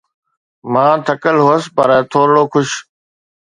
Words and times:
مان 0.73 0.95
ٿڪل 1.07 1.37
هئس 1.47 1.63
پر 1.75 1.89
ٿورڙو 2.11 2.43
خوش. 2.51 2.69